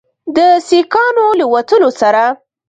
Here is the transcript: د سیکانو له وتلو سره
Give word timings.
د 0.35 0.39
سیکانو 0.67 1.25
له 1.39 1.45
وتلو 1.53 1.89
سره 2.01 2.23